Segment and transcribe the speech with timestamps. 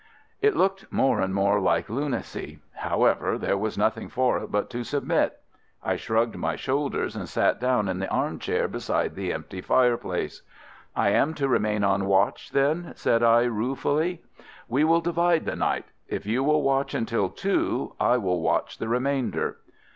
[0.41, 2.57] It looked more and more like lunacy.
[2.73, 5.39] However, there was nothing for it but to submit.
[5.83, 10.41] I shrugged my shoulders and sat down in the arm chair beside the empty fireplace.
[10.95, 14.23] "I am to remain on watch, then?" said I, ruefully.
[14.67, 15.85] "We will divide the night.
[16.07, 19.57] If you will watch until two, I will watch the remainder."